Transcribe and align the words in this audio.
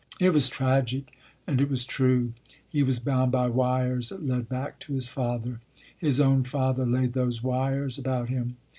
"It 0.19 0.31
was 0.33 0.49
tragic 0.49 1.15
and 1.45 1.61
it 1.61 1.69
was 1.69 1.85
true. 1.85 2.33
He 2.67 2.81
was 2.81 2.97
bound 2.97 3.31
by 3.31 3.49
wires 3.49 4.09
that 4.09 4.25
led 4.25 4.49
back 4.49 4.79
to 4.79 4.93
his 4.95 5.07
father; 5.07 5.59
his 5.95 6.19
own 6.19 6.43
father 6.43 6.87
laid 6.87 7.13
those 7.13 7.43
wires 7.43 7.99
about 7.99 8.27
him. 8.29 8.57